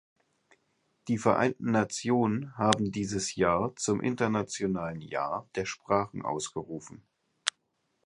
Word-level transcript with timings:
Die 1.09 1.19
Vereinten 1.19 1.69
Nationen 1.69 2.57
haben 2.57 2.91
dieses 2.91 3.35
Jahr 3.35 3.75
zum 3.75 4.01
Internationalen 4.01 4.99
Jahr 4.99 5.47
der 5.53 5.65
Sprachen 5.65 6.23
ausgerufen. 6.25 7.03